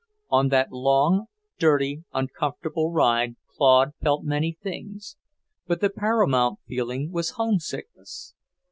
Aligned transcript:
On 0.29 0.47
that 0.47 0.71
long, 0.71 1.27
dirty, 1.59 2.03
uncomfortable 2.11 2.91
ride 2.91 3.35
Claude 3.47 3.91
felt 4.01 4.23
many 4.23 4.57
things, 4.59 5.15
but 5.67 5.79
the 5.79 5.91
paramount 5.91 6.57
feeling 6.67 7.11
was 7.11 7.33
homesickness. 7.37 8.33